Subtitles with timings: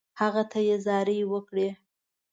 [0.19, 1.69] هغه ته یې زارۍ وکړې.